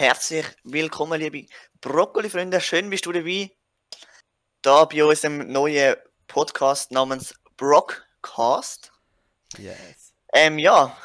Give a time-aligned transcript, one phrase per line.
[0.00, 1.44] Herzlich willkommen, liebe
[1.82, 2.58] Brokkoli-Freunde.
[2.62, 3.54] Schön bist du dabei.
[4.62, 5.94] Da bei unserem neuen
[6.26, 8.92] Podcast namens Brockcast.
[9.58, 10.14] Yes.
[10.32, 10.96] Ähm, ja,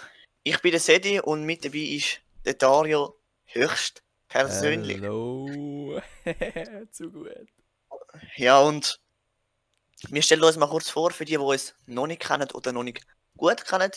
[0.43, 5.01] ich bin der Sedi und mit dabei ist der Dario höchst persönlich.
[5.01, 6.01] Hallo.
[6.93, 7.49] Zu gut.
[8.37, 9.01] Ja, und
[10.07, 12.83] wir stellen uns mal kurz vor, für die, die uns noch nicht kennen oder noch
[12.83, 13.05] nicht
[13.35, 13.91] gut kennen.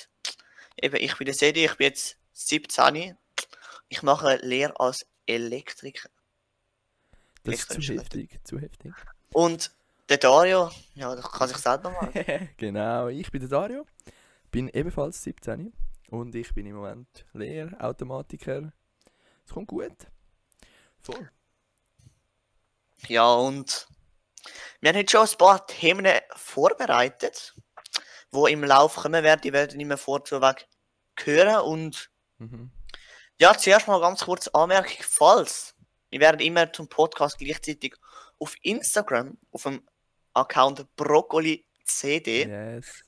[0.83, 3.17] Eben, ich bin der Sedi, ich bin jetzt 17.
[3.89, 6.11] Ich mache Lehre als Elektriker.
[7.43, 8.93] Das ist zu heftig, zu heftig.
[9.33, 9.73] Und
[10.09, 12.13] der Dario, ja, der kann sich selber mal.
[12.57, 13.87] genau, ich bin der Dario,
[14.51, 15.73] bin ebenfalls 17
[16.11, 18.73] und ich bin im Moment Lehrautomatiker.
[19.45, 19.97] Es kommt gut.
[21.01, 21.31] Voll.
[23.07, 23.87] Ja, und
[24.81, 27.55] wir haben heute schon ein paar Themen vorbereitet,
[28.31, 29.41] wo im Lauf kommen werden.
[29.43, 30.67] Die werden immer vorzuweg
[31.17, 31.63] hören.
[31.63, 32.71] Und Mhm.
[33.41, 35.75] Ja, zuerst mal ganz kurz Anmerkung, falls
[36.11, 37.95] wir werden immer zum Podcast gleichzeitig
[38.39, 39.83] auf Instagram, auf dem
[40.35, 43.05] Account BrokkoliCD, Yes.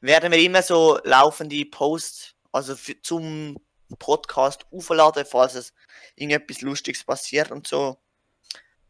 [0.00, 3.56] werden wir immer so laufende Posts, also für, zum
[3.98, 5.72] Podcast aufladen, falls es
[6.16, 7.98] irgendetwas Lustiges passiert und so.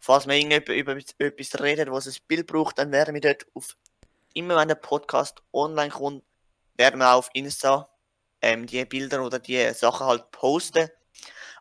[0.00, 0.69] Falls wir irgendjemand
[1.16, 3.77] über etwas redet, was ein Bild braucht, dann werden wir dort auf,
[4.34, 6.25] immer wenn der Podcast online kommt,
[6.77, 7.88] werden wir auf Insta
[8.42, 10.88] ähm, die Bilder oder die Sachen halt posten.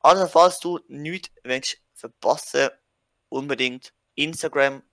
[0.02, 2.70] Also falls du nichts willst verpassen,
[3.30, 4.84] unbedingt Instagram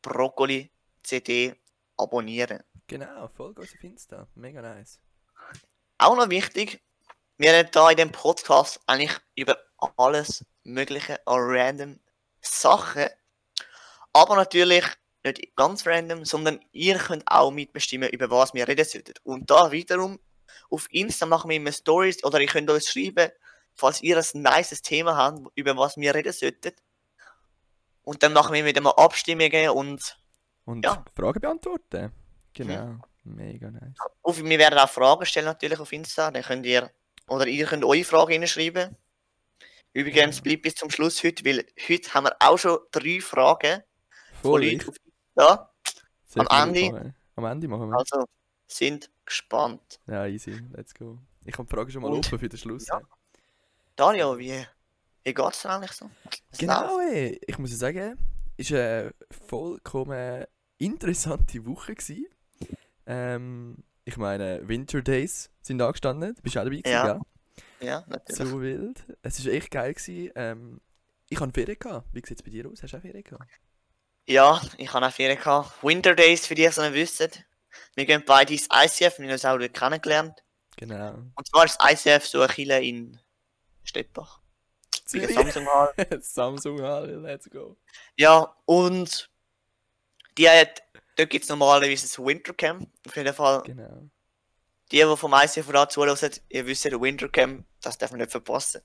[0.00, 0.70] Brokkoli
[1.02, 1.54] CD
[1.96, 2.62] abonnieren.
[2.86, 4.28] Genau, Folge auf Insta.
[4.34, 5.00] Mega nice.
[5.98, 6.80] Auch noch wichtig,
[7.38, 9.58] wir reden da in dem Podcast eigentlich über
[9.96, 12.00] alles Mögliche an random
[12.40, 13.08] Sachen.
[14.12, 14.84] Aber natürlich
[15.24, 19.14] nicht ganz random, sondern ihr könnt auch mitbestimmen, über was wir reden sollten.
[19.22, 20.18] Und da wiederum,
[20.70, 23.30] auf Insta machen wir immer Stories oder ihr könnt uns schreiben,
[23.74, 26.72] falls ihr ein nices Thema habt, über was wir reden sollten.
[28.02, 30.18] Und dann machen wir wieder mal Abstimmungen und
[30.64, 31.04] Und Ja.
[31.16, 32.12] Fragen beantworten.
[32.54, 32.96] Genau.
[33.24, 33.96] Mega nice.
[34.22, 36.30] auf, wir werden auch Fragen stellen natürlich auf Insta.
[36.30, 36.90] Dann könnt ihr,
[37.28, 38.96] oder ihr könnt eure Fragen hinschreiben.
[39.92, 40.42] Übrigens Ja.
[40.42, 43.82] bleibt bis zum Schluss heute, weil heute haben wir auch schon drei Fragen
[44.40, 44.64] von Voll.
[44.64, 45.70] Leuten auf Insta.
[46.36, 47.14] Am Ende-.
[47.36, 47.96] Am Ende machen wir.
[47.98, 48.24] Also
[48.66, 50.00] sind gespannt.
[50.06, 50.60] Ja, easy.
[50.72, 51.18] Let's go.
[51.44, 52.86] Ich habe die Frage schon mal Und- offen für den Schluss.
[52.86, 53.00] Ja.
[53.96, 54.64] Dario, wie,
[55.24, 56.10] wie geht es eigentlich so?
[56.50, 57.40] Was Genau, ey.
[57.46, 58.16] ich muss sagen,
[58.56, 59.14] es war eine
[59.48, 60.44] vollkommen
[60.78, 61.94] interessante Woche.
[61.94, 62.26] Gewesen.
[63.06, 66.34] Ähm, ich meine, Winter Days sind angestanden.
[66.34, 67.20] Du bist auch dabei gewesen, Ja, gell?
[67.88, 68.50] Ja, natürlich.
[68.50, 69.04] So wild.
[69.22, 69.94] Es war echt geil.
[69.94, 70.32] Gewesen.
[70.36, 70.80] Ähm,
[71.28, 71.78] ich hatte Ferien.
[71.78, 72.08] Gehabt.
[72.12, 72.82] Wie sieht es bei dir aus?
[72.82, 73.48] Hast du auch Ferien gehabt?
[74.26, 75.82] Ja, ich habe auch Ferien gehabt.
[75.82, 77.30] Winter Days, für die, die es nicht wissen.
[77.94, 80.42] Wir gehen beide ins ICF, wir haben uns auch dort kennengelernt.
[80.76, 81.14] Genau.
[81.34, 83.20] Und zwar ist das ICF so eine Kille in
[83.94, 84.04] der
[85.04, 85.34] Zürich.
[85.34, 85.92] Samsung Hall.
[86.20, 87.76] Samsung Halle, let's go.
[88.16, 89.30] Ja, und
[90.38, 90.82] die hat,
[91.16, 92.88] dort gibt es normalerweise ein Wintercamp.
[93.06, 94.08] Auf jeden Fall, Genau.
[94.90, 98.82] die, die vom ICF da zuhören, ihr wisst, der Wintercamp, das darf man nicht verpassen.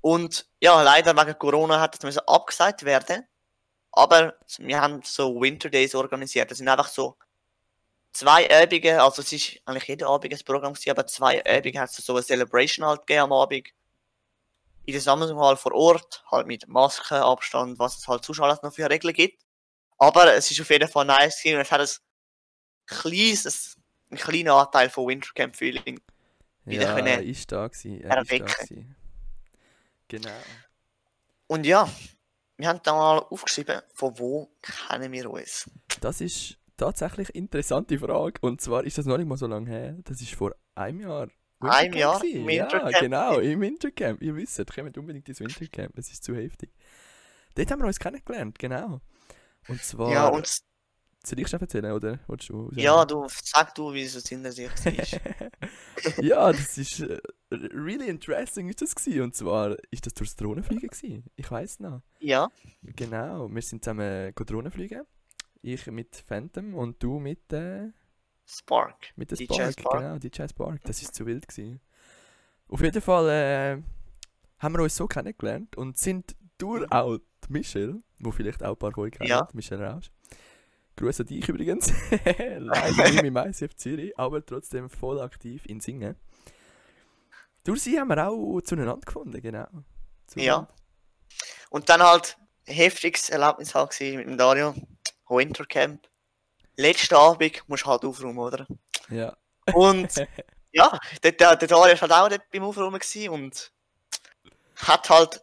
[0.00, 3.24] Und ja, leider wegen Corona hat das abgesagt werden.
[3.92, 6.50] Aber wir haben so Winter Days organisiert.
[6.50, 7.16] Das sind einfach so
[8.12, 11.90] zwei Abende, also es ist eigentlich jeden Abend ein Programm gewesen, aber zwei Abende hat
[11.90, 13.68] es so eine Celebration halt gegeben am Abend.
[14.84, 18.62] In der Samsung Hall vor Ort, halt mit Masken, Abstand, was es halt sonst alles
[18.62, 19.42] noch für Regeln gibt.
[19.98, 21.88] Aber es ist auf jeden Fall nice gewesen und es hat ein
[22.86, 23.76] kleines,
[24.10, 26.00] einen kleinen Anteil von Wintercamp Feeling.
[26.64, 28.00] Wieder Ja, können ist da gewesen.
[28.00, 28.46] Er ist da erwecken.
[28.46, 28.96] gewesen.
[30.08, 30.30] Genau.
[31.46, 31.88] Und ja,
[32.56, 35.70] wir haben da mal aufgeschrieben, von wo kennen wir uns?
[36.00, 38.34] Das ist tatsächlich interessante Frage.
[38.40, 39.96] Und zwar ist das noch nicht mal so lange her.
[40.04, 41.28] Das ist vor einem Jahr.
[41.60, 42.40] Wintercamp Jahr gewesen.
[42.40, 42.98] im Ja, Wintercamp.
[43.00, 44.22] genau, im Wintercamp.
[44.22, 45.96] Ihr wisst, kommt unbedingt ins Wintercamp.
[45.96, 46.70] Es ist zu heftig.
[47.54, 49.00] Dort haben wir uns kennengelernt, genau.
[49.68, 50.12] Und zwar.
[50.12, 50.46] Ja, und
[51.24, 52.18] Soll ich schon erzählen, oder?
[52.26, 55.20] Willst du ja, du sag du, wie es hinter sich ist.
[56.20, 57.20] ja, das ist äh,
[57.52, 59.22] really interesting ist das gewesen.
[59.22, 61.24] Und zwar ist das durchs Drohnenfliegen gewesen.
[61.36, 62.02] Ich weiß noch.
[62.18, 62.50] ja,
[62.82, 65.02] Genau, wir sind zusammen go Drohnen fliegen.
[65.62, 67.88] Ich mit Phantom und du mit, äh,
[68.44, 68.96] Spark.
[69.16, 69.80] mit der DJ Spark.
[69.80, 70.00] Spark.
[70.00, 70.80] Genau, DJ Spark.
[70.84, 71.80] Das ist zu wild gewesen.
[72.68, 73.82] Auf jeden Fall äh,
[74.58, 78.76] haben wir uns so kennengelernt und sind durch auch die Michelle, wo vielleicht auch ein
[78.76, 79.48] paar von euch kennen, Ja.
[79.52, 80.10] Michelle Rausch.
[80.96, 81.92] Grüße dich übrigens.
[82.58, 86.16] Leider nicht im ICF Zürich, aber trotzdem voll aktiv in Singen.
[87.64, 89.66] Durch sie haben wir auch zueinander gefunden, genau.
[90.26, 90.68] Zu Ja.
[91.70, 92.36] Und dann halt
[92.66, 94.74] heftiges Erlebnis halt mit dem Dario.
[95.36, 96.08] Wintercamp.
[96.76, 98.66] Letzten Abend musst du halt aufräumen, oder?
[99.08, 99.36] Ja.
[99.74, 100.14] Und
[100.72, 103.72] ja, der, der, der Dario war halt auch dort beim Aufräumen gewesen und
[104.76, 105.42] hat halt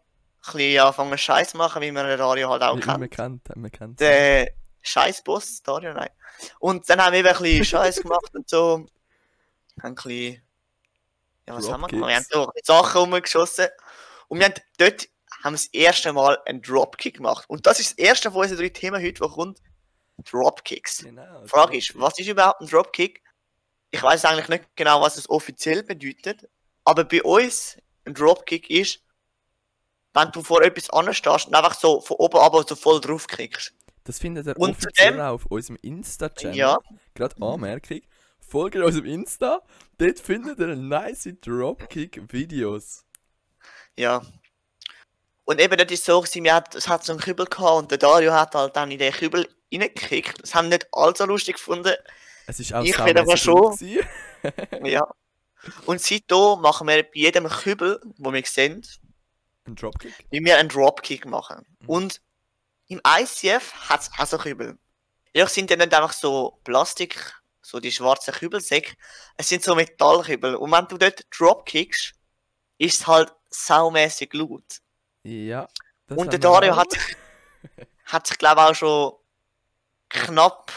[0.53, 2.99] bisschen angefangen Scheiß machen, wie man den Dario halt auch Wie kennt.
[2.99, 3.99] man kennt, man kennt.
[3.99, 4.51] Der
[4.81, 6.09] Scheißboss, Dario, nein.
[6.59, 8.85] Und dann haben wir eben ein bisschen Scheiß gemacht und so.
[9.81, 10.41] Haben ein bisschen.
[11.47, 12.09] Ja, was haben wir gemacht?
[12.09, 13.67] Wir haben so Sachen rumgeschossen.
[14.27, 15.07] Und wir haben dort
[15.43, 17.45] haben wir das erste Mal einen Dropkick gemacht.
[17.47, 19.59] Und das ist das erste von unseren drei Themen heute, wo kommt.
[20.23, 21.03] Dropkicks.
[21.03, 21.41] Genau.
[21.43, 23.21] Die Frage ist, was ist überhaupt ein Dropkick?
[23.91, 26.47] Ich weiß eigentlich nicht genau, was es offiziell bedeutet.
[26.83, 29.01] Aber bei uns ein Dropkick ist,
[30.13, 33.73] wenn du vor etwas anstehst und einfach so von oben ab so voll draufkriegst.
[34.03, 36.55] Das findet ihr Und offiziell zudem- auf unserem Insta-Channel.
[36.57, 36.77] Ja.
[37.13, 38.01] Gerade Anmerkung.
[38.39, 39.61] Folgt unserem Insta.
[39.99, 43.05] Dort findet ihr nice Dropkick-Videos.
[43.97, 44.21] Ja.
[45.49, 47.89] Und eben, das ist so, gewesen, wir hat, es hat so einen Kübel gehabt und
[47.89, 50.43] der Dario hat halt dann in den Kübel reingekickt.
[50.43, 51.95] Das haben wir nicht allzu lustig gefunden.
[52.45, 53.75] Es ist auch Ich bin aber schon-.
[54.83, 55.07] Ja.
[55.87, 58.85] Und seitdem machen wir bei jedem Kübel, wo wir sehen,
[59.65, 60.13] Ein Dropkick.
[60.29, 61.65] wie wir einen Dropkick machen.
[61.79, 61.89] Mhm.
[61.89, 62.21] Und
[62.85, 64.77] im ICF hat es auch so Kübel.
[65.33, 68.93] Jedoch sind die nicht einfach so Plastik, so die schwarzen Kübelsäcke.
[69.35, 70.53] Es sind so Metallkübel.
[70.57, 72.13] Und wenn du dort Dropkickst,
[72.77, 74.79] ist es halt saumässig laut.
[75.23, 75.67] Ja.
[76.09, 77.15] Und der Dario hat sich,
[78.05, 79.13] hat sich glaube auch schon
[80.09, 80.71] knapp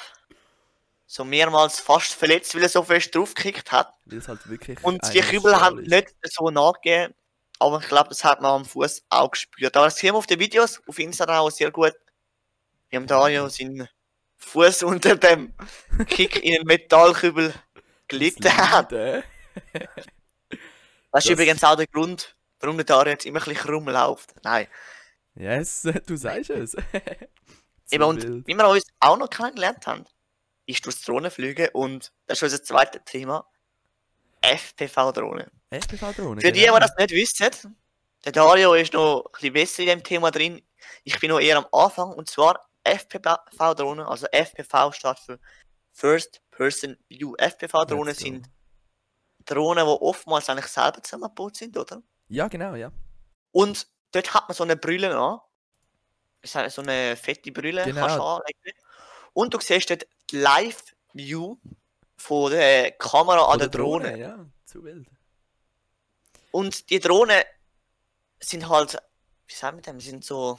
[1.06, 3.94] so mehrmals fast verletzt, weil er so fest draufgekickt hat.
[4.10, 7.14] Halt wirklich Und die Kübel haben nicht so nachgegeben,
[7.58, 9.76] aber ich glaube, das hat man am Fuß auch gespürt.
[9.76, 11.92] Aber das sehen wir auf den Videos, auf Instagram auch sehr gut.
[12.90, 13.88] Wie am Dario seinen
[14.38, 15.54] Fuß unter dem
[16.08, 17.54] Kick in den Metallkübel
[18.08, 18.92] gelitten Das hat.
[18.92, 19.22] Leiden.
[19.70, 20.60] Das ist
[21.12, 24.34] Das- übrigens auch der Grund, warum der Dario jetzt immer ein bisschen krumm läuft.
[24.42, 24.68] Nein.
[25.34, 26.76] Yes, du sagst es.
[27.90, 28.46] Eben, und wild.
[28.46, 30.04] wie wir uns auch noch kennengelernt haben,
[30.66, 33.46] ist durchs Drohnenfliegen und das ist unser zweites Thema.
[34.40, 35.50] FPV-Drohnen.
[35.70, 36.40] FPV-Drohnen.
[36.40, 37.76] Für die, die das nicht wissen,
[38.24, 40.62] der Dario ist noch ein bisschen besser in dem Thema drin.
[41.04, 45.38] Ich bin noch eher am Anfang und zwar FPV-Drohnen, also FPV steht für
[45.92, 47.34] First Person View.
[47.36, 48.48] FPV-Drohnen sind
[49.44, 52.02] Drohnen, die oftmals eigentlich selber zusammengebaut sind, oder?
[52.32, 52.90] Ja, genau, ja.
[53.50, 55.38] Und dort hat man so eine Brille an.
[56.40, 58.00] Das ist so eine fette Brille, Genau.
[58.00, 58.78] kannst du anlegen.
[59.34, 61.56] Und du siehst dort die Live-View
[62.16, 64.18] von der Kamera an Von der Drohne.
[64.18, 65.06] Ja, zu wild.
[66.50, 67.42] Und die Drohnen
[68.40, 68.96] sind halt,
[69.46, 70.58] wie sagen wir dem, sind so,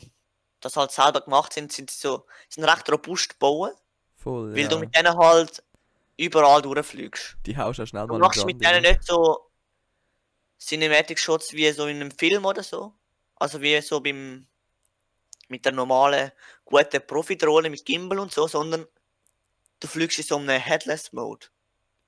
[0.60, 3.74] dass halt selber gemacht sind, sind so, sind recht robust gebaut,
[4.16, 4.68] Voll, weil ja.
[4.70, 5.64] du mit denen halt
[6.18, 7.38] überall durchfliegst.
[7.46, 8.92] Die haust du auch schnell Du mal machst in mit denen ja.
[8.92, 9.50] nicht so
[10.64, 12.94] Cinematic Shots wie so in einem Film oder so.
[13.36, 14.48] Also wie so beim
[15.50, 16.32] mit der normalen
[16.64, 18.88] guten Profi-Drohne mit Gimbal und so, sondern
[19.80, 21.48] du fliegst in so einem Headless Mode.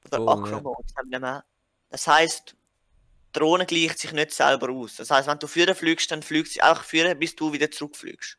[0.06, 1.44] Oder Voll, Acro ja.
[1.90, 4.96] Das heißt, die Drohne gleicht sich nicht selber aus.
[4.96, 8.38] Das heißt, wenn du führen fliegst, dann fliegt sie auch führen, bis du wieder zurückfliegst.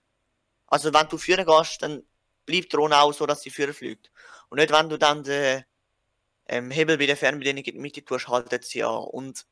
[0.69, 2.03] Also wenn du führen gehst, dann
[2.47, 4.11] bleibt die Drohne auch so, dass sie führen fliegt.
[4.49, 5.65] Und nicht, wenn du dann den
[6.49, 9.05] ähm, Hebel bei der Fernbedienung in die Mitte tust, haltet sie an.
[9.05, 9.47] Und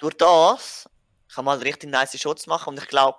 [0.00, 0.88] durch das
[1.32, 2.70] kann man halt richtig nice Shots machen.
[2.70, 3.18] Und ich glaube,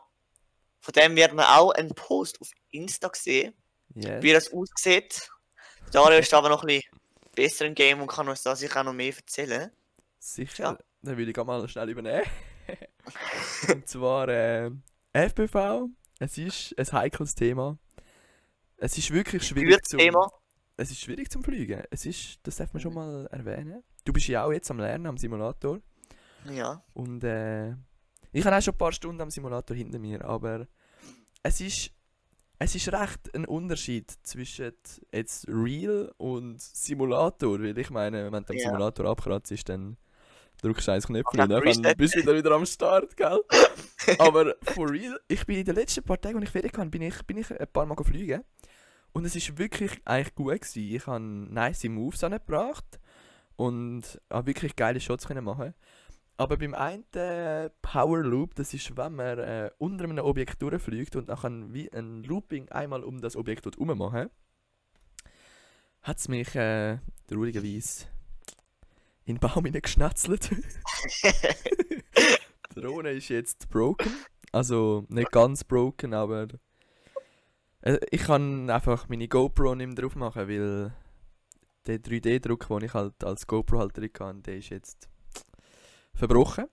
[0.81, 3.53] von dem werden wir auch einen Post auf Insta sehen,
[3.93, 4.21] Yes.
[4.23, 5.29] wie das aussieht.
[5.91, 6.99] Dario ist aber noch ein bisschen
[7.35, 9.71] besser im Game und kann uns da sicher auch noch mehr erzählen.
[10.19, 10.63] Sicher.
[10.63, 10.77] Ja.
[11.01, 12.25] Dann würde ich gerade mal schnell übernehmen.
[13.69, 14.69] Und zwar äh,
[15.13, 15.87] FPV.
[16.19, 17.77] Es ist ein heikles Thema.
[18.77, 20.29] Es ist wirklich schwierig Gutes Thema.
[20.77, 21.83] Es ist schwierig zum Fliegen.
[21.89, 23.83] Es ist, das darf man schon mal erwähnen.
[24.05, 25.79] Du bist ja auch jetzt am Lernen am Simulator.
[26.49, 26.83] Ja.
[26.93, 27.71] Und äh,
[28.31, 30.67] ich habe auch schon ein paar Stunden am Simulator hinter mir, aber
[31.43, 31.91] es ist,
[32.59, 34.71] es ist recht ein Unterschied zwischen
[35.11, 38.67] jetzt Real und Simulator, weil ich meine, wenn du am Ja.
[38.67, 39.97] Simulator abkratzt, ist, dann
[40.61, 41.49] drückst du eins Knöpfchen und
[41.83, 43.41] dann bist du wieder, wieder am Start, gell?
[44.19, 47.01] aber for real, ich bin in den letzten paar Tagen, als ich Ferien hatte, bin
[47.01, 48.43] ich, bin ich ein paar Mal fliegen
[49.11, 50.95] und es ist wirklich eigentlich gut gewesen.
[50.95, 52.99] Ich habe nice Moves angebracht
[53.55, 55.73] und habe wirklich geile Shots können machen
[56.37, 61.15] aber beim einen äh, Power Loop, das ist, wenn man äh, unter einem Objekt durchfliegt
[61.15, 64.29] und nachher wie ein Looping einmal um das Objekt herum machen,
[66.01, 66.97] hat es mich äh,
[67.27, 68.05] traurigerweise
[69.25, 70.49] in den Baum hineingeschnetzelt.
[72.75, 74.11] Die Drohne ist jetzt broken.
[74.51, 76.47] Also nicht ganz broken, aber
[77.81, 80.93] äh, ich kann einfach meine GoPro nicht mehr drauf machen, weil
[81.85, 85.10] der 3D-Druck, den ich halt als GoPro-Halter kann, der ist jetzt
[86.13, 86.67] verbrochen.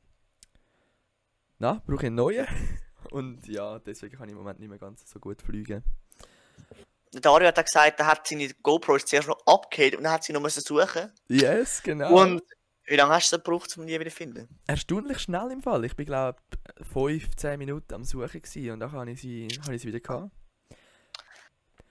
[1.58, 2.46] Na, brauche ich einen neuen.
[3.10, 5.82] Und ja, deswegen kann ich im Moment nicht mehr ganz so gut fliegen.
[7.12, 10.24] Der Dario hat auch gesagt, er hat seine GoPros zuerst noch abgehört und dann hat
[10.24, 11.10] sie noch müssen suchen.
[11.28, 12.12] Yes, genau.
[12.12, 12.42] Und
[12.84, 14.48] wie lange hast du es gebraucht, um die wieder zu finden?
[14.66, 15.84] erstaunlich schnell im Fall.
[15.84, 16.38] Ich bin glaube
[16.92, 20.30] 15 Minuten am Suchen gewesen und dann habe ich sie, habe ich sie wieder gehabt.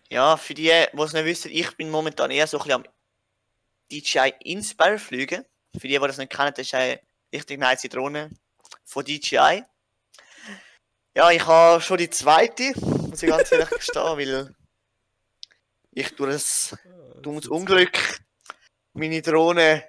[0.10, 2.92] Ja, für die, die es nicht wissen, ich bin momentan eher so ein bisschen am
[3.92, 5.44] DJI Inspire fliegen.
[5.74, 7.00] Für die, die das nicht kennen, das ist eine
[7.34, 8.30] richtig nice Drohne
[8.84, 9.64] von DJI.
[11.16, 14.56] Ja, ich habe schon die zweite, muss ich ganz ehrlich gestehen, weil
[15.92, 16.78] ich durch das
[17.22, 18.20] dummes Unglück
[18.94, 19.84] meine Drohne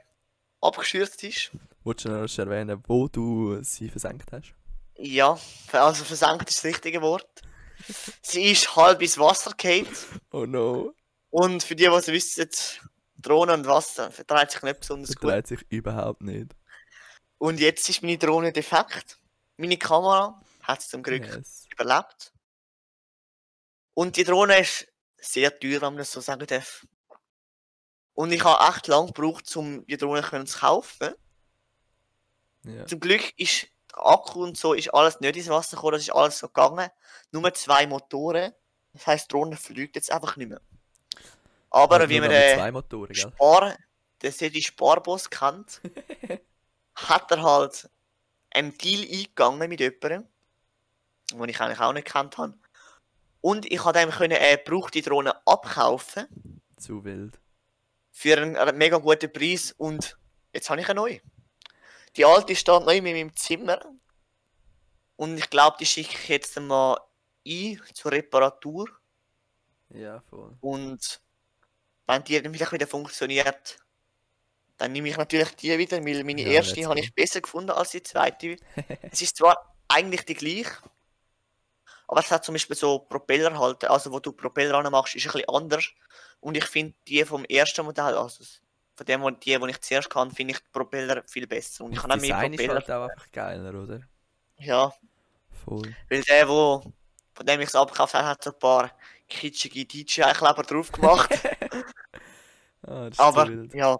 [0.61, 1.50] abgestürzt ist.
[1.85, 4.54] Wolltest du noch erwähnen, wo du sie versenkt hast?
[4.97, 5.38] Ja,
[5.73, 7.42] also versenkt ist das richtige Wort.
[8.23, 9.87] Sie ist halb ins Wasser gefallen.
[10.33, 10.92] Oh no,
[11.30, 12.49] Und für die, die es wissen,
[13.16, 15.30] Drohne und Wasser vertreibt sich nicht besonders das gut.
[15.30, 16.54] dreht sich überhaupt nicht.
[17.38, 19.18] Und jetzt ist meine Drohne defekt.
[19.57, 21.66] Meine Kamera hat es zum Glück Yes.
[21.73, 22.33] überlebt.
[23.95, 26.87] Und die Drohne ist sehr teuer, wenn man das so sagen darf.
[28.14, 31.14] Und ich habe echt lange gebraucht, um die Drohne zu kaufen.
[32.64, 32.87] Ja.
[32.87, 36.11] Zum Glück ist der Akku und so ist alles nicht ins Wasser gekommen, das ist
[36.11, 36.90] alles so gegangen.
[37.30, 38.52] Nur zwei Motoren.
[38.92, 40.61] Das heisst, die Drohne fliegt jetzt einfach nicht mehr.
[41.71, 43.33] Aber Nur wie man den zwei Motoren, gell?
[43.33, 43.76] Spar,
[44.23, 45.80] der die Sparboss kennt,
[47.08, 47.88] hat er halt
[48.50, 50.26] einen Deal eingegangen mit jemandem,
[51.32, 52.54] den ich eigentlich auch nicht kennt habe.
[53.40, 56.26] Und ich konnte ihm können eine gebrauchte Drohne abkaufen
[56.76, 57.38] Zu wild.
[58.10, 60.18] für einen, einen mega guten Preis und
[60.52, 61.20] jetzt habe ich eine neue.
[62.16, 63.80] Die alte steht neu in meinem Zimmer
[65.16, 66.98] und ich glaube, die schicke ich jetzt mal
[67.46, 68.88] ein zur Reparatur
[69.90, 70.56] Ja, voll.
[70.60, 71.20] und
[72.06, 73.78] wenn die dann wieder funktioniert,
[74.78, 77.90] dann nehme ich natürlich die wieder, weil meine Ja, erste habe ich besser gefunden als
[77.90, 78.56] die zweite.
[79.11, 79.56] es ist zwar
[79.88, 80.73] eigentlich die gleiche,
[82.06, 85.49] aber es hat zum Beispiel so Propellerhalter, also wo du Propeller machst, ist ein bisschen
[85.49, 85.88] anders.
[86.40, 88.44] Und ich finde die vom ersten Modell, also
[88.97, 91.85] von dem, die, die ich zuerst kann, finde ich die Propeller viel besser.
[91.85, 92.75] Und ich kann auch mehr Design ist Propeller.
[92.75, 94.00] halt auch einfach geiler, oder?
[94.58, 94.92] Ja,
[95.50, 95.97] Voll.
[96.11, 96.92] weil der, wo,
[97.35, 98.92] von dem ich es abgekauft habe, hat so ein paar
[99.28, 101.30] kitschige DJ-Kleber drauf gemacht.
[102.82, 103.97] Das ist Aber ja,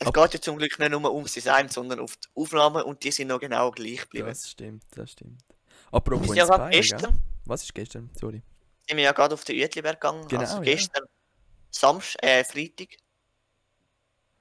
[0.00, 3.04] es Aber- geht ja zum Glück nicht nur ums Design, sondern auf die Aufnahmen und
[3.04, 4.26] die sind noch genau gleich geblieben.
[4.28, 5.40] Das stimmt, das stimmt.
[5.48, 7.08] Wir Apropos sind ja gerade Inspire, gell?
[7.10, 8.10] gestern, Was ist gestern?
[8.18, 8.42] Sorry.
[8.88, 10.26] sind wir ja gerade auf den Uetliberg gegangen.
[10.26, 10.62] Genau, also ja.
[10.62, 11.04] gestern,
[11.70, 12.88] Samstag, äh, Freitag.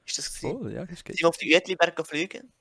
[0.05, 0.59] Ist das gewesen?
[0.59, 1.21] Voll, ja, das ist Sind gestern.
[1.23, 2.53] wir auf den Uetliberg geflogen.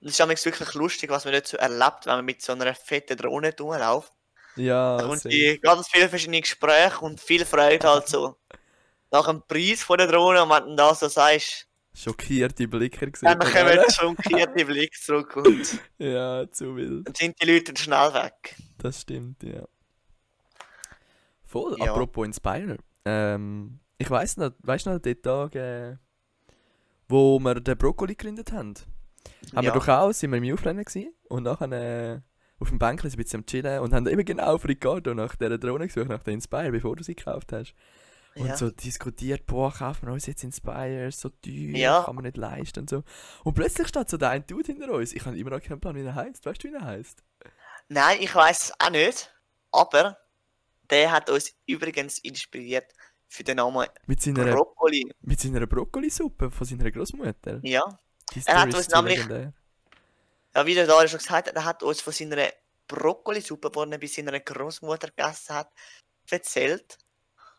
[0.00, 2.74] Und es ist wirklich lustig, was man nicht so erlebt, wenn man mit so einer
[2.74, 4.12] fetten Drohne rumläuft.
[4.56, 8.36] Ja, die ganz viele verschiedene Gespräche und viel Freude halt so.
[9.10, 13.38] Nach dem Preis von der Drohne und wenn du da so sagst, schockierte Blicker gesehen.
[13.38, 17.06] dann kommen schockierte Blicke zurück und Ja, zu wild.
[17.08, 18.56] dann sind die Leute schnell weg.
[18.78, 19.64] Das stimmt, ja.
[21.44, 21.92] Voll, Ja.
[21.92, 22.78] apropos Inspire.
[23.04, 25.96] Ähm, ich weiss noch, weißt du noch den Tag, äh,
[27.08, 28.74] wo wir den Brokkoli gegründet haben?
[29.54, 29.72] Haben wir Ja.
[29.74, 32.20] doch auch, sind wir im Aufrennen gewesen und nachher äh,
[32.58, 35.58] auf dem Bänkchen ein bisschen am chillen und haben eben genau auf Ricardo nach dieser
[35.58, 37.74] Drohne gesucht, nach der Inspire, bevor du sie gekauft hast.
[38.34, 38.56] Und Ja.
[38.56, 42.02] so diskutiert, boah, kaufen wir uns jetzt Inspire, so teuer, Ja.
[42.04, 43.02] kann man nicht leisten und so.
[43.44, 45.12] Und plötzlich steht so der ein Dude hinter uns.
[45.12, 46.44] Ich habe immer noch keinen Plan, wie er heißt.
[46.46, 47.22] Weißt du, wie er heißt?
[47.88, 49.30] Nein, ich weiß es auch nicht.
[49.70, 50.16] Aber
[50.90, 52.92] der hat uns übrigens inspiriert
[53.28, 55.10] für den Namen Mit seiner, Brokkoli.
[55.20, 57.60] mit seiner Brokkolisuppe von seiner Großmutter.
[57.62, 57.82] Ja.
[58.46, 59.52] Er hat uns nämlich- legendär.
[60.54, 62.48] Ja, wie der da schon gesagt hat, er hat uns von seiner
[62.86, 65.70] Brokkolisuppe, die er bei seiner Großmutter gegessen hat,
[66.30, 66.98] erzählt.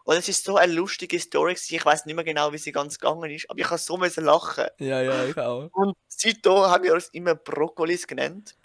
[0.06, 1.54] Und es ist so eine lustige Story.
[1.54, 1.76] gewesen.
[1.76, 4.26] Ich weiß nicht mehr genau, wie sie ganz gegangen ist, aber ich habe so müssen
[4.26, 4.68] lachen.
[4.80, 5.70] Ja, ja, ich auch.
[5.74, 8.56] Und seitdem haben wir uns immer Brokkolis genannt.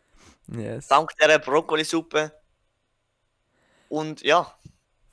[0.48, 0.88] Yes.
[0.88, 2.32] Dank dieser Brokkolisuppe.
[3.88, 4.58] Und ja,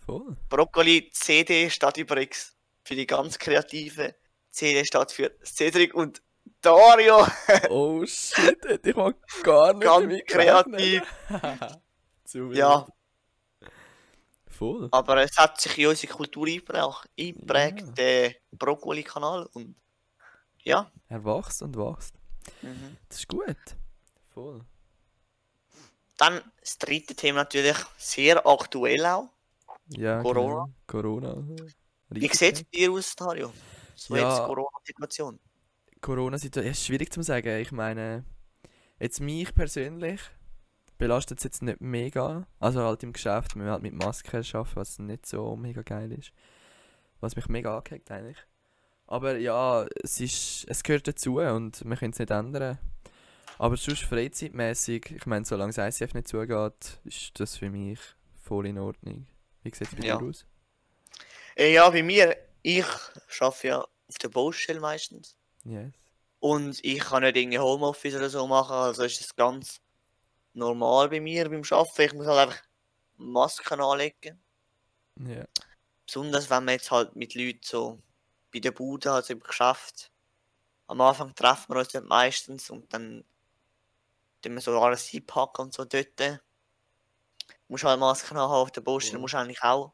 [0.06, 0.36] Voll.
[0.50, 4.14] Brokkoli CD steht übrigens für die ganz Kreativen.
[4.52, 6.22] CD steht für Cedric und
[6.62, 7.26] Dario.
[7.70, 11.02] Oh shit, hätte ich mal gar nicht Ganz kreativ.
[12.54, 12.88] Ja,
[14.58, 14.88] Voll.
[14.92, 17.92] aber es hat sich in unsere Kultur eingeprägt, eingeprägt Ja.
[17.94, 19.48] der Brokkoli-Kanal.
[19.54, 19.76] Und
[20.64, 20.90] ja.
[21.10, 22.16] Er wächst und wächst.
[22.62, 22.98] Mhm.
[23.10, 23.58] Das ist gut.
[24.34, 24.62] Voll.
[26.18, 29.28] Dann das dritte Thema natürlich sehr aktuell auch.
[29.90, 30.66] Ja, Corona.
[30.66, 30.74] Genau.
[30.88, 31.36] Corona.
[32.10, 33.52] Wie sieht es bei dir aus, Dario?
[33.96, 34.30] So Ja.
[34.30, 35.40] jetzt Corona-Situation.
[36.02, 37.60] Corona-Situation, ja, ist schwierig zu sagen.
[37.60, 38.24] Ich meine,
[39.00, 40.22] jetzt mich persönlich
[40.98, 42.48] belastet es jetzt nicht mega.
[42.60, 46.12] Also halt im Geschäft, wenn wir halt mit Masken arbeiten, was nicht so mega geil
[46.12, 46.32] ist.
[47.20, 48.38] Was mich mega angehackt eigentlich.
[49.08, 52.80] Aber ja, es, ist, es gehört dazu und wir können es nicht ändern.
[53.58, 58.00] Aber sonst freizeitmäßig, ich meine, solange das ICF nicht zugeht, ist das für mich
[58.44, 59.28] voll in Ordnung.
[59.64, 60.18] Wie sieht es bei Ja.
[60.18, 60.46] dir aus?
[61.56, 62.86] Äh, ja, bei mir, ich
[63.40, 65.38] arbeite ja auf der Baustelle meistens.
[65.64, 65.94] Yes.
[66.40, 69.80] Und ich kann nicht irgendwie Homeoffice oder so machen, also ist es ganz
[70.56, 72.02] normal bei mir beim Arbeiten.
[72.02, 72.64] Ich muss halt einfach
[73.18, 74.42] Masken anlegen.
[75.20, 75.46] Ja.
[76.06, 78.00] Besonders wenn man jetzt halt mit Leuten so
[78.54, 80.12] bei der Bude, also im Geschäft,
[80.88, 83.24] am Anfang treffen wir uns dort meistens und dann
[84.42, 86.40] tun wir so alles einpacken und so dort.
[87.68, 89.94] Musst halt Masken haben auf der Baustelle, musst eigentlich auch.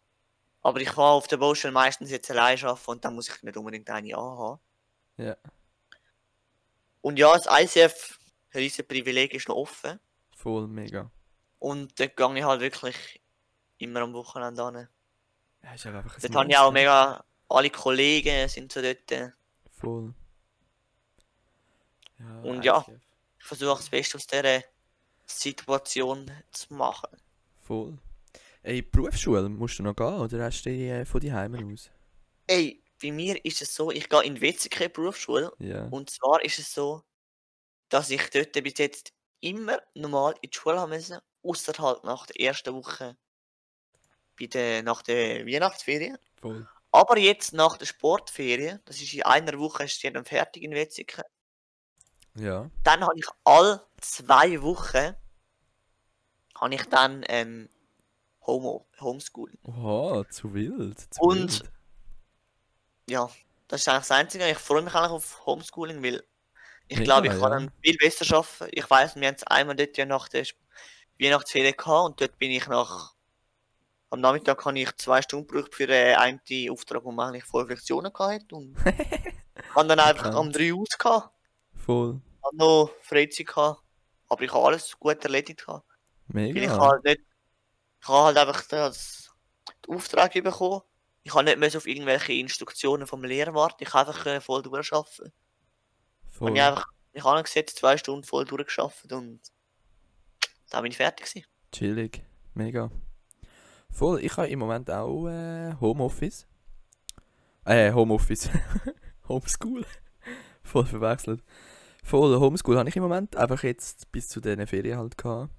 [0.61, 3.57] Aber ich kann auf der Baustelle meistens jetzt allein arbeiten und dann muss ich nicht
[3.57, 4.59] unbedingt eine anhaben.
[5.17, 5.37] Ja.
[7.01, 8.19] Und ja, das ICF,
[8.53, 9.99] riesen Privileg, ist noch offen.
[10.41, 11.11] Voll mega.
[11.59, 13.21] Und dort gehe ich halt wirklich
[13.77, 14.87] immer am Wochenende hin.
[15.63, 19.33] Ja, ist einfach ein Dort habe ich auch mega, alle Kollegen sind so dort.
[19.71, 20.13] Voll.
[22.19, 22.85] Ja, Und ja.
[23.39, 24.63] Ich versuche das Beste aus dieser
[25.25, 27.09] Situation zu machen.
[27.61, 27.97] Voll.
[28.63, 31.89] Ey, Berufsschule musst du noch gehen oder hast du die äh, von die Heimen aus?
[32.47, 35.85] Ey, bei mir ist es so, ich gehe in WCK Berufsschule Ja.
[35.85, 37.03] und zwar ist es so,
[37.89, 42.25] dass ich dort bis jetzt immer normal in die Schule haben müssen, außer halt nach
[42.27, 43.17] der ersten Woche
[44.39, 46.17] bei der, nach der Weihnachtsferien.
[46.39, 46.67] Voll.
[46.91, 51.23] Aber jetzt nach der Sportferien, das ist in einer Woche, ist dann fertig in WCK,
[52.35, 52.69] Ja.
[52.83, 55.15] dann habe ich all zwei Wochen
[56.55, 57.69] habe ich dann ähm,
[58.45, 59.57] Home Homeschooling.
[59.63, 60.99] Oha, zu wild.
[61.13, 61.71] Zu Und- wild.
[63.09, 63.29] Ja,
[63.67, 64.49] das ist eigentlich das Einzige.
[64.49, 66.23] Ich freue mich eigentlich auf Homeschooling, weil
[66.91, 68.67] ich Mega, glaube, ich kann dann viel besser arbeiten.
[68.77, 70.45] Ich weiß, wir haben es einmal dort ja nach der
[71.17, 73.13] Weihnachtsferien gehabt und dort bin ich nach
[74.09, 77.65] am Nachmittag habe ich zwei Stunden gebraucht für den einen Auftrag, wo man eigentlich voll
[77.65, 78.75] Lektionen gehabt und
[79.73, 81.33] habe dann einfach am 3 aus gehabt,
[81.77, 82.19] Voll.
[82.43, 83.81] habe noch Freizeit gehabt,
[84.27, 85.87] aber ich habe alles gut erledigt gehabt.
[86.27, 86.77] Weil ich Mega.
[86.77, 87.21] halt nicht,
[88.01, 89.31] ich habe halt einfach das,
[89.87, 90.81] den Auftrag bekommen.
[91.23, 93.81] Ich habe nicht mehr auf irgendwelche Instruktionen vom Lehrer warten.
[93.81, 95.31] Ich habe einfach voll durcharbeiten.
[96.41, 96.49] Voll.
[96.49, 99.39] Und ich einfach, ich habe gesetzt, zwei Stunden voll durchgeschafft und
[100.71, 101.45] dann bin ich fertig gewesen.
[101.71, 102.23] Chillig.
[102.55, 102.89] Mega.
[103.91, 106.47] Voll, ich habe im Moment auch äh, Homeoffice.
[107.63, 108.49] Äh, Homeoffice.
[109.29, 109.85] Homeschool.
[110.63, 111.43] Voll verwechselt.
[112.03, 115.53] Voll Homeschool habe ich im Moment einfach jetzt bis zu diesen Ferien halt gehabt.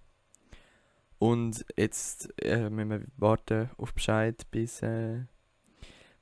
[1.18, 5.20] Und jetzt äh, müssen wir warten auf Bescheid bis, äh,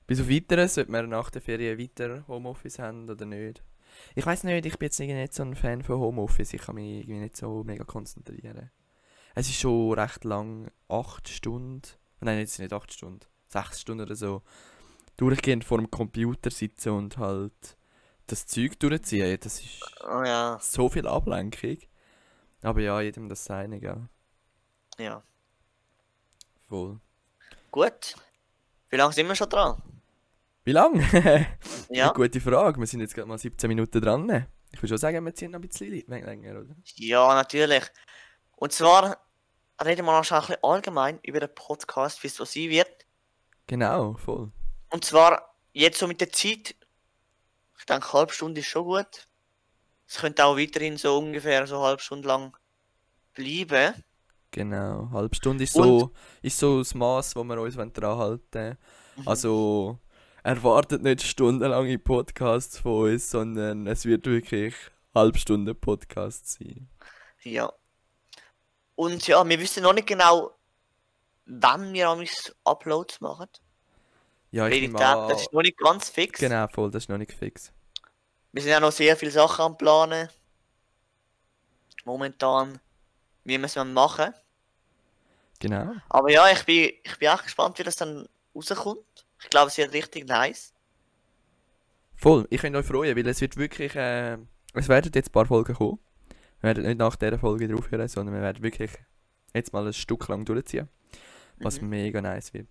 [0.06, 3.62] bis auf weiteres, ob wir nach der Ferien weiter Homeoffice haben oder nicht.
[4.14, 6.52] Ich weiß nicht, ich bin jetzt irgendwie nicht so ein Fan von Homeoffice.
[6.52, 8.70] Ich kann mich irgendwie nicht so mega konzentrieren.
[9.34, 11.82] Es ist schon recht lang, 8 Stunden,
[12.20, 14.42] nein, jetzt nicht 8 Stunden, 6 Stunden oder so,
[15.16, 17.76] durchgehend vor dem Computer sitzen und halt
[18.26, 19.38] das Zeug durchziehen.
[19.40, 21.78] Das ist Oh ja, so viel Ablenkung.
[22.62, 24.08] Aber ja, jedem das seine, gell?
[24.98, 25.22] ja.
[26.68, 27.00] Voll.
[27.70, 28.14] Gut.
[28.90, 29.82] Wie lange sind wir schon dran?
[30.64, 31.00] Wie lang?
[31.90, 32.12] Ja.
[32.12, 32.78] Gute Frage.
[32.78, 34.46] Wir sind jetzt gerade mal 17 Minuten dran.
[34.72, 36.76] Ich würde schon sagen, wir ziehen noch ein bisschen länger, oder?
[36.94, 37.82] Ja, natürlich.
[38.56, 39.16] Und zwar
[39.84, 43.06] reden wir noch schon ein bisschen allgemein über den Podcast, wie es so sein wird.
[43.66, 44.52] Genau, voll.
[44.90, 46.76] Und zwar jetzt so mit der Zeit.
[47.78, 49.26] Ich denke, eine halbe Stunde ist schon gut.
[50.06, 52.56] Es könnte auch weiterhin so ungefähr so eine halbe Stunde lang
[53.34, 53.94] bleiben.
[54.52, 55.00] Genau.
[55.00, 58.46] Eine halbe Stunde ist Und- so, ist so das Maß, wo wir uns dran halten
[58.52, 58.78] wollen.
[59.16, 59.28] Mhm.
[59.28, 59.98] Also
[60.42, 64.74] erwartet nicht stundenlange Podcasts von uns, sondern es wird wirklich
[65.14, 66.88] halbstunde Podcast sein.
[67.42, 67.72] Ja.
[68.94, 70.52] Und ja, wir wissen noch nicht genau,
[71.46, 73.48] wann wir amigs Uploads machen.
[74.50, 75.28] Ja, ich nehme an.
[75.28, 76.40] das ist noch nicht ganz fix.
[76.40, 77.72] Genau, voll, das ist noch nicht fix.
[78.52, 80.28] Wir sind ja noch sehr viele Sachen am Planen.
[82.04, 82.80] Momentan,
[83.44, 84.34] wie wir es machen.
[85.60, 85.92] Genau.
[86.08, 89.04] Aber ja, ich bin, ich bin echt gespannt, wie das dann rauskommt.
[89.42, 90.72] Ich glaube, es wird richtig nice.
[92.16, 93.94] Voll, ich könnt euch freuen, weil es wird wirklich.
[93.96, 94.36] Äh,
[94.74, 95.98] es werden jetzt ein paar Folgen kommen.
[96.60, 98.90] Wir werden nicht nach dieser Folge drauf hören, sondern wir werden wirklich
[99.54, 100.88] jetzt mal ein Stück lang durchziehen.
[101.58, 101.88] Was Mhm.
[101.88, 102.68] mega nice wird.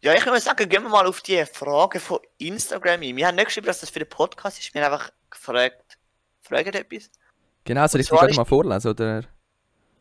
[0.00, 3.16] Ja, ich würde sagen, gehen wir mal auf die Frage von Instagram ein.
[3.16, 4.74] Wir haben nicht geschrieben, dass das für den Podcast ist.
[4.74, 5.98] Wir haben einfach gefragt.
[6.40, 7.08] Fragen etwas?
[7.64, 9.22] Genau, soll ich zwar gerade mal vorlesen, oder?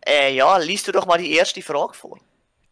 [0.03, 2.19] Äh, ja, liest du doch mal die erste Frage vor.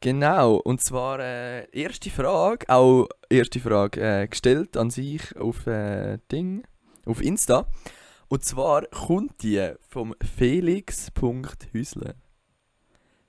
[0.01, 6.19] Genau, und zwar äh, erste Frage, auch erste Frage äh, gestellt an sich auf äh,
[6.31, 6.65] Ding,
[7.05, 7.67] auf Insta.
[8.29, 12.13] Und zwar kommt die vom Felix.Hüsler.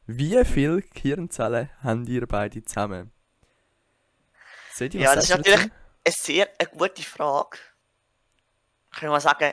[0.07, 3.11] Wie viele Hirnzellen habt ihr beide zusammen?
[4.73, 5.73] Seht ihr, Ja, das ist natürlich dazu?
[6.05, 7.59] eine sehr eine gute Frage.
[8.93, 9.53] Ich kann mal sagen,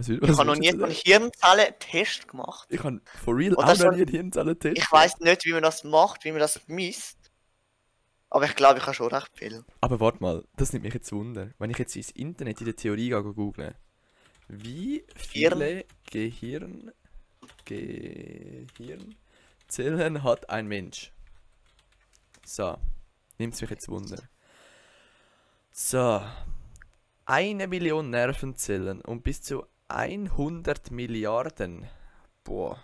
[0.00, 0.90] Was, will- ich was habe noch nie einen?
[0.90, 2.66] Hirnzellen-Test gemacht.
[2.70, 5.84] Ich habe for real auch noch nie einen Hirnzellentest Ich weiß nicht, wie man das
[5.84, 7.18] macht, wie man das misst.
[8.30, 9.62] Aber ich glaube, ich habe schon recht viel.
[9.82, 11.50] Aber warte mal, das nimmt mich jetzt Wunder.
[11.58, 13.74] Wenn ich jetzt ins Internet in der Theorie gehe google,
[14.48, 16.92] Wie viele Gehirn,
[17.66, 21.12] Gehirnzellen hat ein Mensch?
[22.46, 22.78] So,
[23.36, 24.22] nimmt's mich jetzt Wunder.
[25.72, 26.22] So,
[27.26, 31.88] eine Million Nervenzellen und bis zu 100 Milliarden.
[32.44, 32.82] Boah,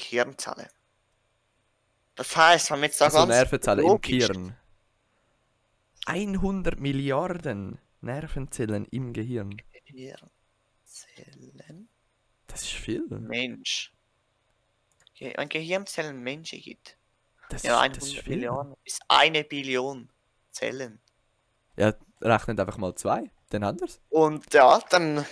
[0.00, 0.68] Hirnzellen.
[2.14, 4.56] Das heißt, wenn wir jetzt da also ganz Nervenzellen im Gehirn.
[6.06, 9.56] 100 Milliarden Nervenzellen im Gehirn.
[9.84, 10.28] Hirnzellen.
[12.46, 13.04] Das ist viel.
[13.08, 13.92] Mensch.
[15.36, 16.96] Ein Gehirnzellen Menschen gibt.
[17.50, 18.36] Das Ja, ist, das ist 100 viel.
[18.36, 20.08] Millionen bis eine Billion
[20.50, 21.00] Zellen.
[21.76, 24.00] Ja, rechnet einfach mal zwei, dann anders.
[24.10, 25.24] Und ja, dann,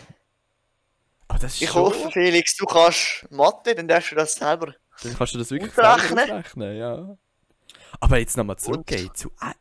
[1.29, 1.83] Aber das ist ich schon...
[1.83, 4.75] hoffe, Felix, du kannst Mathe, dann darfst du das selber.
[5.03, 6.17] Dann kannst du das wirklich Ausrechnen.
[6.19, 7.19] selber ausrechnen, ja.
[8.01, 9.55] Aber jetzt nochmal zurückgehen zu ein-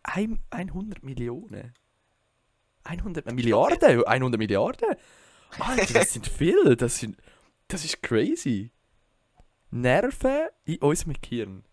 [0.50, 1.74] ein- 100 Millionen.
[2.84, 4.06] 100 Milliarden?
[4.06, 4.96] 100 Milliarden?
[5.60, 6.76] Alter, das sind viel.
[6.76, 7.18] Das, sind,
[7.68, 8.72] das ist crazy.
[9.72, 11.64] Nerven in unserem Gehirn.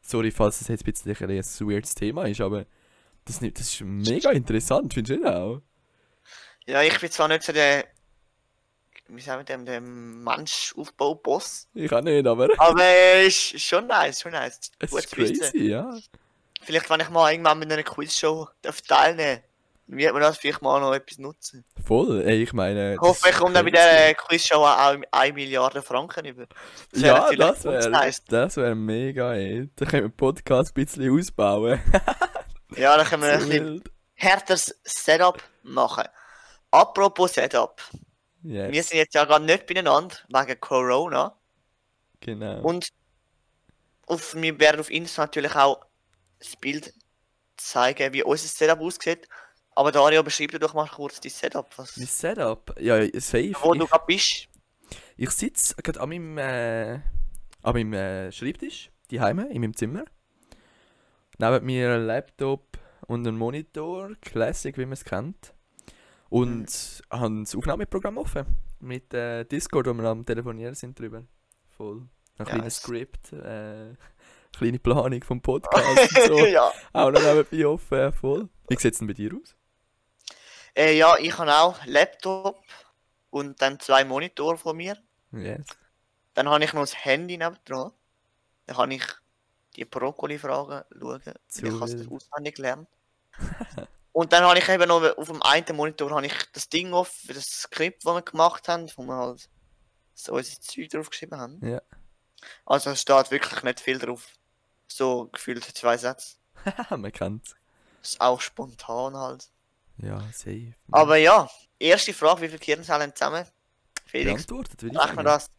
[0.00, 2.66] Sorry, falls das jetzt ein bisschen ein weirdes Thema ist, aber
[3.24, 5.60] das, das ist mega interessant, findest du auch?
[6.66, 7.86] Ja, ich bin zwar nicht so der,
[9.08, 14.32] wie sagen wir dem, der Mensch-Aufbau-Boss, Ich auch nicht, aber aber ist schon nice, schon
[14.32, 14.60] nice.
[14.78, 15.40] es Gut ist zu wissen.
[15.40, 15.96] crazy, ja.
[16.62, 19.42] Vielleicht, wenn ich mal irgendwann mit einer Quizshow darf teilnehmen
[19.88, 21.64] dann wird man das vielleicht mal noch etwas nutzen.
[21.82, 22.94] Voll, ey, ich meine...
[22.94, 23.86] Ich hoffe, ich komme dann bei crazy.
[23.86, 26.46] der Quizshow auch 1 Milliarde Franken über.
[26.92, 28.22] Das Ja, das wäre nice.
[28.24, 29.70] das wär mega, ey.
[29.76, 31.80] Da können wir den Podcast ein bisschen ausbauen.
[32.76, 36.04] Ja, dann können wir ein bisschen härteres Setup machen.
[36.70, 37.80] Apropos Setup.
[38.42, 41.36] Yes, Wir sind jetzt ja gerade nicht beieinander wegen Corona.
[42.20, 42.62] genau.
[42.62, 42.88] Und
[44.06, 45.84] auf, wir werden auf Insta natürlich auch
[46.38, 46.94] das Bild
[47.56, 49.28] zeigen, wie unser Setup aussieht.
[49.74, 51.70] Aber Dario, beschreib dir doch mal kurz dein Setup.
[51.78, 53.54] Was, Mein Setup, ja, safe.
[53.62, 54.48] wo du Ich, gerade bist.
[55.16, 56.94] ich sitze gerade an meinem, äh,
[57.62, 60.04] an meinem äh, Schreibtisch, daheim in meinem Zimmer.
[61.38, 65.54] Neben mir ein Laptop und ein Monitor, Classic, wie man es kennt.
[66.30, 68.44] Und habe das Aufnahmeprogramm offen.
[68.80, 71.24] Mit äh, Discord, wo wir am Telefonieren sind drüber.
[71.76, 71.98] Voll.
[72.00, 73.94] Ein Ja, kleines es- Skript, äh,
[74.56, 76.46] kleine Planung vom Podcast und so.
[76.46, 76.70] ja.
[76.92, 78.48] Auch noch nebenbei offen, voll.
[78.68, 79.56] Wie sieht es denn bei dir aus?
[80.76, 82.60] Äh, ja, ich habe auch Laptop
[83.30, 84.96] und dann zwei Monitore von mir.
[85.32, 85.66] Yes.
[86.34, 87.90] Dann habe ich noch das Handy nebendran.
[88.66, 89.02] Dann kann ich
[89.76, 91.22] die Brokkoli-Fragen schauen.
[91.48, 92.88] Zu ich habe es auswendig gelernt.
[94.18, 97.06] und dann habe ich eben noch auf dem einen Monitor habe ich das Ding auf,
[97.06, 99.48] für das Skript, das wir gemacht haben, wo wir halt
[100.12, 101.64] so unser Zeug drauf geschrieben haben.
[101.64, 101.80] Ja.
[102.66, 104.26] Also es steht wirklich nicht viel drauf.
[104.88, 106.34] So gefühlt zwei Sätze.
[106.90, 107.54] Man kennt's.
[108.02, 109.48] Ist auch spontan halt.
[109.98, 110.74] Ja, safe.
[110.90, 113.46] Aber ja, erste Frage, wie viele Hirnzellen zusammen?
[114.04, 115.26] Felix, beantwortet, würde ich rechnen sagen.
[115.26, 115.50] das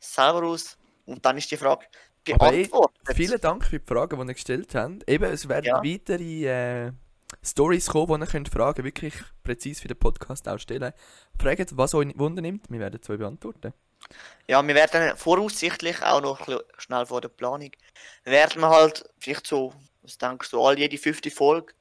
[0.00, 0.76] selber aus.
[1.06, 1.86] Und dann ist die Frage
[2.32, 3.16] Aber ey, beantwortet.
[3.16, 5.08] Vielen Dank für die Fragen, die ihr gestellt habt.
[5.08, 5.82] Eben, es werden Ja.
[5.82, 6.44] weitere
[6.88, 6.92] äh,
[7.42, 10.92] Stories kommen, die ihr könnt Fragen wirklich präzise für den Podcast auch stellen
[11.40, 13.72] Fragt, was euch Wunder nimmt, wir werden euch beantworten.
[14.48, 16.46] Ja, wir werden voraussichtlich auch noch
[16.78, 17.70] schnell vor der Planung,
[18.24, 21.74] werden wir halt vielleicht so, was denkst du, all jede fünfte Folge,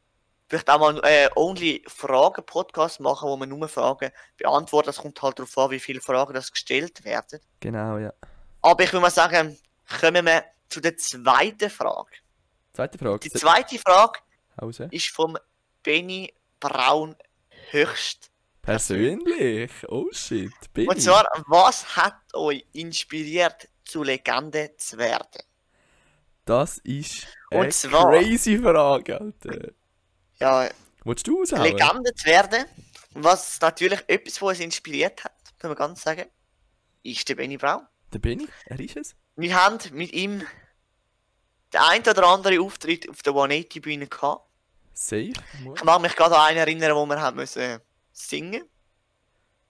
[0.48, 4.88] vielleicht auch mal äh, only Fragen-Podcast machen, wo wir nur Fragen beantworten.
[4.88, 7.40] Das kommt halt darauf an, wie viele Fragen das gestellt werden.
[7.60, 8.14] Genau, ja.
[8.62, 9.58] Aber ich würde mal sagen,
[10.00, 12.18] kommen wir zu der zweiten Frage.
[12.74, 13.20] Zweite Frage.
[13.20, 14.20] Die zweite Frage
[14.62, 14.88] Hause.
[14.92, 15.38] ist vom
[15.84, 17.16] Benny Braun
[17.72, 18.32] höchst.
[18.62, 19.72] Persönlich?
[19.88, 20.52] Oh shit.
[20.74, 25.42] Bin Und zwar, was hat euch inspiriert, zu Legende zu werden?
[26.46, 29.72] Das ist eine zwar- crazy Frage, Alter.
[30.40, 30.70] Ja,
[31.04, 31.64] Willst du aushauen?
[31.64, 32.66] Legende zu werden,
[33.12, 36.26] was natürlich etwas, was uns inspiriert hat, kann man ganz sagen,
[37.04, 37.88] ist der Benny Braun.
[38.14, 38.48] Der Benny?
[38.66, 39.16] Er ist es?
[39.36, 40.40] Wir haben mit ihm
[41.74, 44.49] den ein oder andere Auftritt auf der 180-Bühne gehabt.
[45.00, 45.32] Safe?
[45.76, 47.80] Ich mag mich gerade an einen erinnern, wo wir haben müssen
[48.12, 48.64] singen.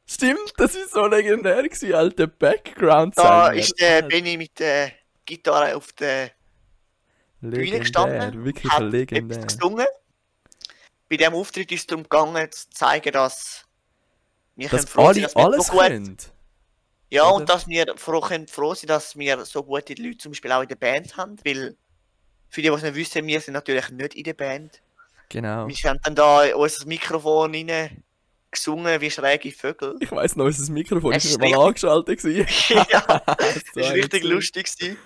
[0.07, 4.91] Stimmt, das ist so legendär gewesen, alter background Da ist der Benny mit der
[5.25, 6.31] Gitarre auf der
[7.41, 9.45] Bühne Legendär, gestanden, wirklich hat legendär.
[9.45, 9.85] gesungen.
[11.07, 13.65] Bei diesem Auftritt ist es darum gegangen, zu zeigen, dass
[14.55, 16.17] wir Dass froh alle dass wir alles so gut können.
[17.11, 17.35] Ja, oder?
[17.35, 20.63] und dass wir froh, können froh sein, dass wir so gute Leute zum Beispiel auch
[20.63, 21.77] in der Band haben, weil
[22.49, 24.81] für die, die es nicht wissen, wir sind natürlich nicht in der Band.
[25.29, 25.67] Genau.
[25.67, 28.03] Wir haben dann da in unser Mikrofon rein
[28.51, 29.95] gesungen wie schräge Vögel.
[29.99, 33.93] Ich weiss noch, unser Mikrofon Es ist ist mal angeschaltet ja, so das war eine
[33.93, 34.23] richtig Zeit.
[34.23, 34.75] lustig.
[34.75, 34.97] Gewesen.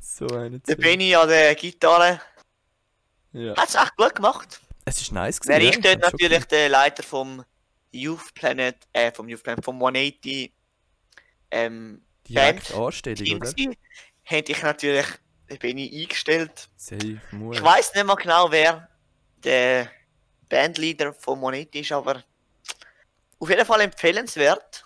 [0.00, 0.78] So eine Der Zeit.
[0.78, 2.20] Benny an der Gitarre
[3.32, 3.54] Ja.
[3.56, 4.60] hat es echt gut gemacht.
[4.86, 5.52] Es ist nice gewesen.
[5.60, 7.44] Wäre ja, ich dort natürlich der Leiter vom
[7.90, 10.52] Youth Planet, äh, vom Youth Planet, vom 180
[11.50, 13.36] ähm, Direkt Band, Anstellung, Team
[13.70, 13.76] oder?
[14.22, 15.06] hätte ich natürlich,
[15.60, 16.68] bin ich eingestellt.
[16.76, 17.20] Safe.
[17.52, 18.88] Ich weiß nicht mal genau, wer
[19.44, 19.90] der
[20.48, 22.22] Bandleader vom 180 ist, aber
[23.38, 24.84] auf jeden Fall empfehlenswert.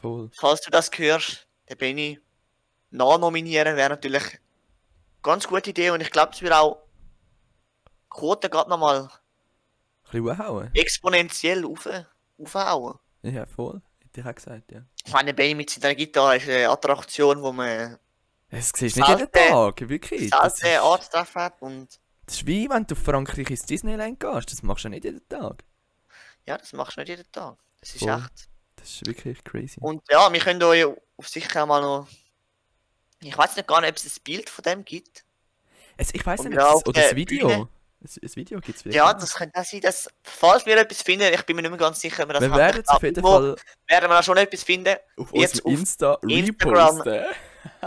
[0.00, 0.30] Voll.
[0.34, 2.18] Falls du das hörst, dann bin ich
[2.90, 4.40] nachnominieren, wäre natürlich eine
[5.22, 6.82] ganz gute Idee und ich glaube, es wird auch
[8.08, 9.08] Quote gerade nochmal
[10.74, 11.88] exponentiell auf,
[12.38, 12.98] aufhauen.
[13.22, 13.80] Ja, voll.
[14.00, 14.82] Hätte ich auch gesagt, ja.
[15.04, 17.98] Ich meine, Benny mit seiner Gitarre ist eine Attraktion, wo man
[18.50, 20.30] siehst du nicht jeden Tag, wirklich.
[20.30, 24.52] Selten ist, hat und das ist wie wenn du auf Frankreich ins Disneyland gehst.
[24.52, 25.64] Das machst du nicht jeden Tag.
[26.46, 27.56] ja, das machst du nicht jeden Tag.
[27.80, 28.10] Das ist Voll.
[28.18, 28.48] echt.
[28.76, 29.80] Das ist wirklich crazy.
[29.80, 30.84] Und ja, wir können euch
[31.16, 32.06] auf sicher mal noch.
[33.20, 35.24] Ich weiß nicht gar nicht, ob es ein Bild von dem gibt.
[35.96, 37.48] Es, ich weiß nicht, ja, ob es, oder der das Video.
[37.48, 37.68] Bühne.
[38.02, 41.42] Ein, Video gibt es Ja, das könnte auch sein, dass, falls wir etwas finden, ich
[41.44, 42.58] bin mir nicht mehr ganz sicher, ob wir das Wir haben.
[42.58, 43.56] werden es auf jeden Fall
[43.88, 47.00] werden wir da schon etwas finden auf jetzt unserem auf Insta Instagram.
[47.00, 47.24] reposten.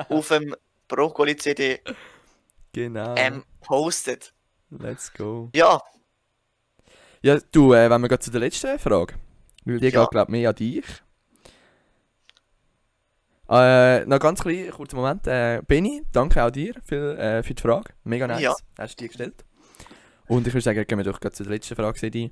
[0.09, 0.55] auf dem
[0.89, 1.81] Brokkoli-CD
[2.73, 3.15] Genau.
[3.15, 4.32] ähm, postet.
[4.79, 5.49] Let's go.
[5.55, 5.79] Ja,
[7.21, 9.13] Ja, du, äh, wenn wir gerade zu der letzten Frage.
[9.65, 10.01] Weil die Ja.
[10.01, 10.83] geht, glaube ich, mehr an dich.
[13.49, 15.27] Äh, noch ganz klein, kurzer Moment.
[15.27, 17.93] Äh, Benny, danke auch dir für, äh, für die Frage.
[18.03, 18.41] Mega nice.
[18.41, 18.55] Ja.
[18.77, 19.45] Hast du die gestellt.
[20.27, 22.31] Und ich würde sagen, gehen wir doch zu der letzten Frage, Sedi.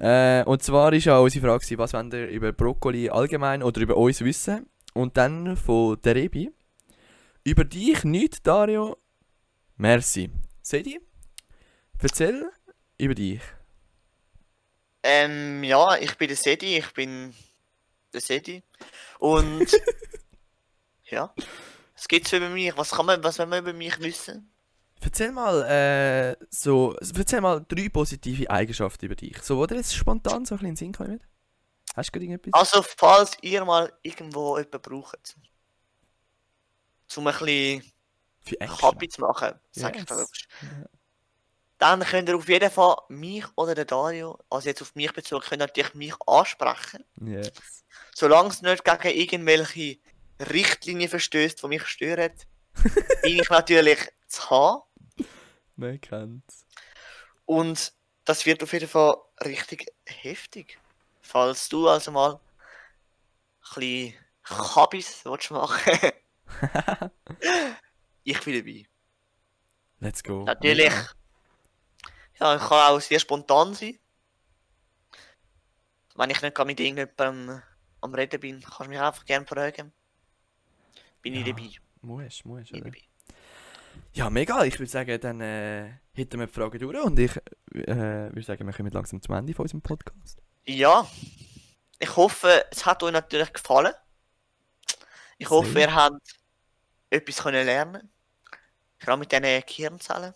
[0.00, 3.96] Äh, und zwar ist ja unsere Frage, was wollt ihr über Brokkoli allgemein oder über
[3.96, 4.66] uns wissen?
[4.92, 6.50] Und dann von der Rebi.
[7.44, 8.96] Über dich nicht, Dario.
[9.76, 10.30] Merci.
[10.60, 11.00] Sedi,
[12.02, 12.50] erzähl
[12.98, 13.40] über dich.
[15.02, 17.34] ähm, ja, ich bin der Sedi, ich bin
[18.12, 18.62] der Sedi.
[19.18, 19.66] Und
[21.04, 21.32] ja,
[21.94, 22.76] was gibt's über mich?
[22.76, 24.50] Was kann man, was will man über mich wissen?
[25.00, 29.40] Erzähl mal, äh, so, erzähl mal drei positive Eigenschaften über dich.
[29.42, 31.20] So, oder jetzt spontan so ein bisschen in den Sinn kommen?
[31.94, 32.60] Hast du gerade irgendetwas?
[32.60, 35.36] Also, falls ihr mal irgendwo jemanden braucht,
[37.16, 37.92] um ein bisschen
[38.40, 38.82] Für Action.
[38.82, 40.06] Hobby zu machen, sag ich Yes.
[40.08, 40.86] da Ja.
[41.78, 45.42] Dann könnt ihr auf jeden Fall mich oder den Dario, also jetzt auf mich bezogen,
[45.42, 47.04] könnt ihr natürlich mich ansprechen.
[47.20, 47.52] Yes.
[48.14, 49.98] Solange es nicht gegen irgendwelche
[50.40, 52.32] Richtlinien verstößt, die mich stören,
[53.22, 54.82] bin ich natürlich zu haben.
[55.76, 56.66] Man kennt's.
[57.46, 57.92] Und
[58.24, 60.78] das wird auf jeden Fall richtig heftig.
[61.22, 62.40] Falls du also mal ein
[63.74, 66.12] bisschen Kabis willst machen
[68.24, 68.86] ich bin dabei.
[70.00, 70.44] Let's go.
[70.44, 70.92] Natürlich.
[72.40, 73.98] Ja, ich kann auch sehr spontan sein.
[76.14, 77.62] Wenn ich nicht mit irgendjemandem
[78.00, 79.92] am Reden bin, kannst du mich einfach gerne fragen.
[81.22, 81.52] Bin ich Ja.
[81.52, 81.70] dabei.
[82.00, 82.84] Muss, muss, ich oder?
[82.84, 83.02] dabei.
[84.12, 84.64] Ja, mega.
[84.64, 87.36] Ich würde sagen, dann äh, hätten wir die Frage durch und ich
[87.74, 87.86] äh,
[88.32, 90.40] würde sagen, wir kommen langsam zum Ende von unserem Podcast.
[90.64, 91.06] Ja,
[91.98, 93.92] ich hoffe, es hat euch natürlich gefallen.
[95.38, 95.88] Ich hoffe, Sehr.
[95.88, 96.36] ihr habt
[97.10, 98.10] etwas können lernen.
[98.98, 100.34] Gerade mit diesen Gehirnzellen.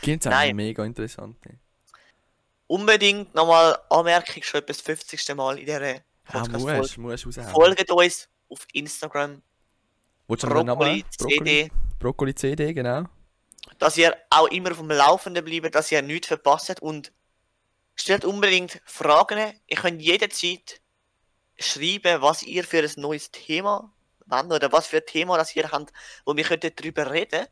[0.00, 0.56] Klingt Nein.
[0.56, 1.44] mega interessant.
[1.46, 1.58] Ne?
[2.66, 5.34] Unbedingt nochmal Anmerkung, schon etwa das 50.
[5.34, 7.10] Mal in dieser Ja, Podcast-Folge.
[7.10, 7.50] raushauen.
[7.50, 9.42] Folgt uns auf Instagram?
[10.26, 13.04] Brokkoli CD, Brokkoli CD, genau.
[13.78, 17.12] dass ihr auch immer auf dem Laufenden bleibt, dass ihr nichts verpasst und
[17.94, 19.52] stellt unbedingt Fragen.
[19.66, 20.80] Ihr könnt jederzeit
[21.58, 23.92] schreiben, was ihr für ein neues Thema
[24.26, 25.92] wollt oder was für ein Thema das ihr habt,
[26.24, 27.46] wo wir darüber reden.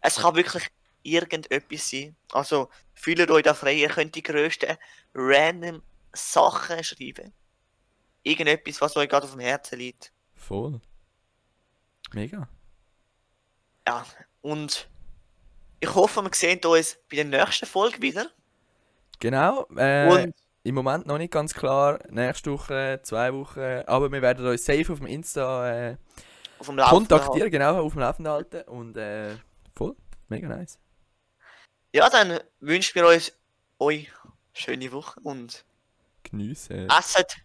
[0.00, 0.68] Es kann wirklich
[1.02, 2.16] irgendetwas sein.
[2.32, 4.76] Also fühlt euch da frei, ihr könnt die grössten
[5.14, 7.32] random Sachen schreiben.
[8.22, 10.12] Irgendetwas, was euch gerade auf dem Herzen liegt.
[10.34, 10.80] Voll.
[12.12, 12.48] Mega.
[13.86, 14.04] Ja,
[14.42, 14.88] und
[15.80, 18.26] ich hoffe, wir sehen uns bei der nächsten Folge wieder.
[19.18, 19.66] Genau.
[19.76, 20.34] Äh, Und
[20.64, 21.98] Im Moment noch nicht ganz klar.
[22.10, 23.82] Nächste Woche, zwei Wochen.
[23.86, 25.96] Aber wir werden euch safe auf dem Insta äh,
[26.58, 28.62] auf dem kontaktieren, genau, auf dem Laufenden halten.
[28.68, 29.34] Und äh,
[29.74, 29.96] voll.
[30.28, 30.78] Mega nice.
[31.92, 33.32] Ja, dann wünschen wir euch,
[33.78, 34.10] euch
[34.54, 35.64] schöne Woche und
[36.22, 36.88] Geniessen.
[36.90, 37.36] esset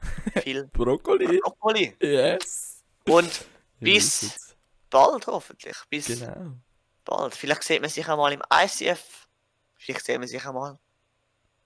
[0.42, 1.38] viel Brokkoli.
[1.38, 1.96] Brokkoli.
[2.00, 2.82] Yes.
[3.06, 3.46] Und
[3.80, 4.56] Bis-
[4.90, 5.76] bald hoffentlich.
[5.90, 6.52] Bis Genau.
[7.04, 7.34] bald.
[7.34, 9.28] Vielleicht sieht man sich einmal im ICF.
[9.76, 10.78] Vielleicht sieht man sich einmal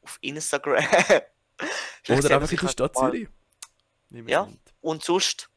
[0.03, 0.85] auf Instagram.
[2.09, 3.29] Oder einfach in der Stadt einmal- Zürich.
[4.29, 4.45] Ja.
[4.47, 4.59] mit.
[4.83, 5.49] Und sonst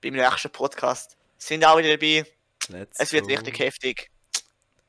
[0.00, 2.24] beim nächsten Podcast sind auch wieder dabei.
[2.68, 3.34] Let's Es wird go.
[3.34, 4.10] richtig heftig.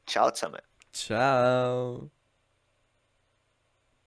[0.08, 0.62] Ciao zusammen.
[1.00, 2.12] Ciao.